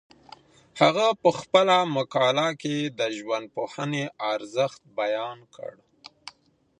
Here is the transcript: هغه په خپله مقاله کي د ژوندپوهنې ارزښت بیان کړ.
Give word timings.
هغه 0.81 1.07
په 1.21 1.29
خپله 1.39 1.77
مقاله 1.97 2.47
کي 2.61 2.77
د 2.99 3.01
ژوندپوهنې 3.17 4.03
ارزښت 4.33 4.81
بیان 4.99 5.37
کړ. 5.55 5.73